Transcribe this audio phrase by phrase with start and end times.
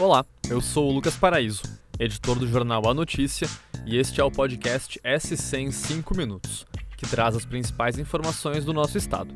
[0.00, 1.62] Olá, eu sou o Lucas Paraíso,
[1.98, 3.48] editor do jornal A Notícia,
[3.84, 6.64] e este é o podcast SC em 5 minutos,
[6.96, 9.34] que traz as principais informações do nosso estado.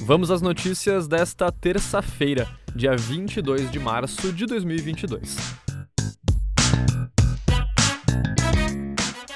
[0.00, 5.36] Vamos às notícias desta terça-feira, dia 22 de março de 2022.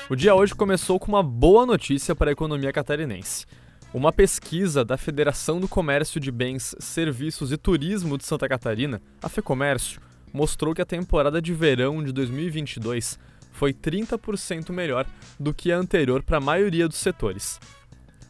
[0.08, 3.44] O dia hoje começou com uma boa notícia para a economia catarinense.
[3.92, 9.28] Uma pesquisa da Federação do Comércio de Bens, Serviços e Turismo de Santa Catarina, a
[9.28, 10.00] FEComércio,
[10.32, 13.18] mostrou que a temporada de verão de 2022
[13.52, 15.06] foi 30% melhor
[15.40, 17.58] do que a anterior para a maioria dos setores.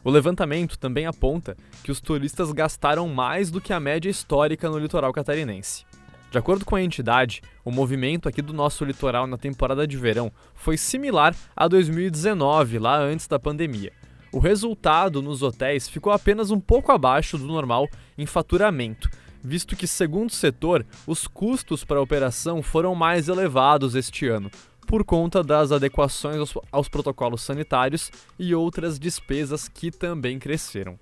[0.03, 4.79] O levantamento também aponta que os turistas gastaram mais do que a média histórica no
[4.79, 5.85] litoral catarinense.
[6.31, 10.31] De acordo com a entidade, o movimento aqui do nosso litoral na temporada de verão
[10.55, 13.91] foi similar a 2019, lá antes da pandemia.
[14.31, 17.87] O resultado nos hotéis ficou apenas um pouco abaixo do normal
[18.17, 19.09] em faturamento,
[19.47, 24.51] visto que, segundo o setor, os custos para a operação foram mais elevados este ano,
[24.85, 30.99] por conta das adequações aos, aos, protocolos sanitários e outras despesas que também cresceram.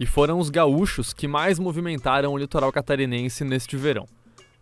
[0.00, 4.08] E foram os gaúchos que mais movimentaram o litoral catarinense neste verão.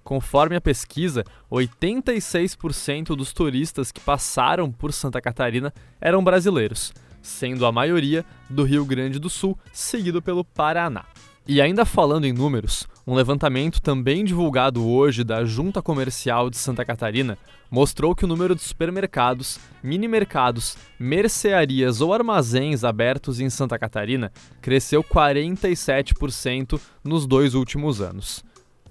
[0.02, 7.70] Conforme a pesquisa, 86% dos turistas que passaram por Santa Catarina eram brasileiros, sendo a
[7.70, 11.04] maioria do Rio Grande do Sul, seguido pelo Paraná.
[11.52, 16.84] E ainda falando em números, um levantamento também divulgado hoje da Junta Comercial de Santa
[16.84, 17.36] Catarina
[17.68, 24.30] mostrou que o número de supermercados, mini-mercados, mercearias ou armazéns abertos em Santa Catarina
[24.62, 28.44] cresceu 47% nos dois últimos anos.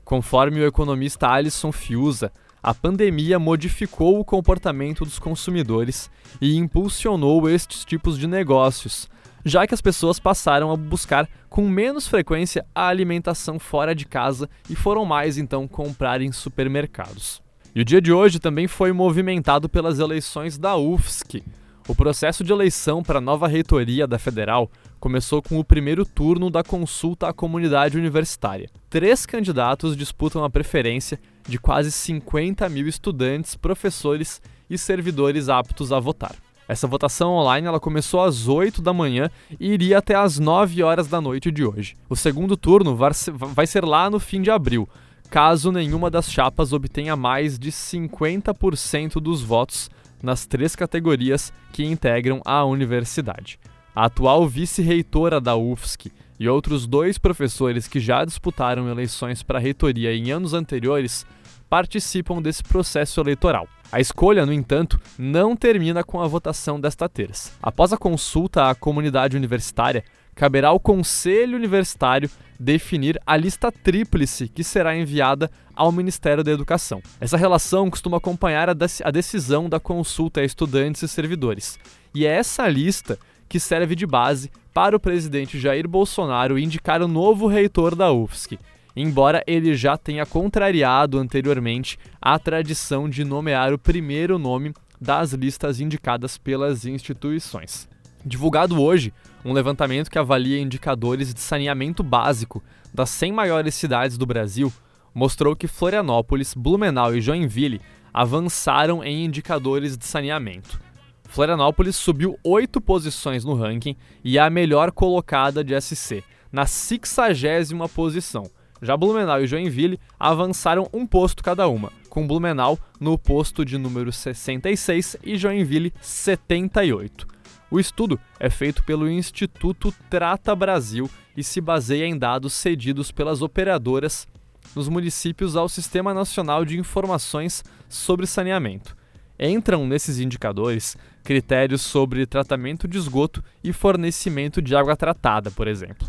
[0.03, 2.29] Conforme o economista Alisson Fiuza,
[2.61, 9.07] a pandemia modificou o comportamento dos consumidores e impulsionou estes tipos de negócios,
[9.43, 14.49] já que as pessoas passaram a buscar com menos frequência a alimentação fora de casa
[14.69, 17.41] e foram mais então comprar em supermercados.
[17.75, 21.43] E o dia de hoje também foi movimentado pelas eleições da UFSC.
[21.87, 24.69] O processo de eleição para a nova reitoria da Federal
[24.99, 28.69] começou com o primeiro turno da consulta à comunidade universitária.
[28.89, 35.99] Três candidatos disputam a preferência de quase 50 mil estudantes, professores e servidores aptos a
[35.99, 36.35] votar.
[36.69, 41.07] Essa votação online ela começou às 8 da manhã e iria até às 9 horas
[41.07, 41.97] da noite de hoje.
[42.07, 44.87] O segundo turno vai ser lá no fim de abril,
[45.31, 49.89] caso nenhuma das chapas obtenha mais de 50% dos votos
[50.21, 53.59] nas três categorias que integram a universidade.
[53.95, 60.13] A atual vice-reitora da UFSC e outros dois professores que já disputaram eleições para reitoria
[60.15, 61.25] em anos anteriores
[61.67, 63.67] participam desse processo eleitoral.
[63.91, 67.53] A escolha, no entanto, não termina com a votação desta terça.
[67.61, 70.03] Após a consulta à comunidade universitária,
[70.35, 72.29] caberá ao Conselho Universitário
[72.59, 77.01] definir a lista tríplice que será enviada ao Ministério da Educação.
[77.19, 81.79] Essa relação costuma acompanhar a decisão da consulta a estudantes e servidores.
[82.13, 83.17] E é essa lista
[83.49, 88.59] que serve de base para o presidente Jair Bolsonaro indicar o novo reitor da UFSC
[89.01, 95.79] embora ele já tenha contrariado anteriormente a tradição de nomear o primeiro nome das listas
[95.79, 97.87] indicadas pelas instituições.
[98.25, 99.13] Divulgado hoje,
[99.45, 102.61] um levantamento que avalia indicadores de saneamento básico
[102.93, 104.69] das 100 maiores cidades do Brasil
[105.15, 107.79] mostrou que Florianópolis, Blumenau e Joinville
[108.13, 110.77] avançaram em indicadores de saneamento.
[111.23, 113.95] Florianópolis subiu oito posições no ranking
[114.25, 116.21] e é a melhor colocada de SC,
[116.51, 118.43] na 60 posição,
[118.81, 124.11] já Blumenau e Joinville avançaram um posto cada uma, com Blumenau no posto de número
[124.11, 127.27] 66 e Joinville 78.
[127.71, 133.41] O estudo é feito pelo Instituto Trata Brasil e se baseia em dados cedidos pelas
[133.41, 134.27] operadoras
[134.75, 138.97] nos municípios ao Sistema Nacional de Informações sobre Saneamento.
[139.39, 146.07] Entram nesses indicadores critérios sobre tratamento de esgoto e fornecimento de água tratada, por exemplo.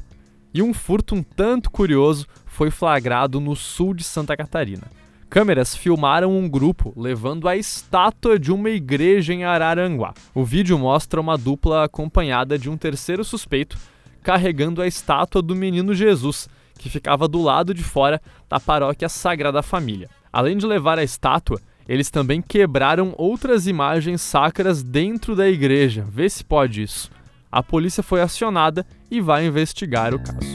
[0.52, 4.90] E um furto um tanto curioso foi flagrado no sul de Santa Catarina.
[5.28, 10.12] Câmeras filmaram um grupo levando a estátua de uma igreja em Araranguá.
[10.34, 13.78] O vídeo mostra uma dupla acompanhada de um terceiro suspeito
[14.22, 16.48] carregando a estátua do menino Jesus,
[16.78, 20.10] que ficava do lado de fora da paróquia Sagrada Família.
[20.32, 26.04] Além de levar a estátua, eles também quebraram outras imagens sacras dentro da igreja.
[26.08, 27.10] Vê se pode isso.
[27.50, 30.54] A polícia foi acionada e vai investigar o caso.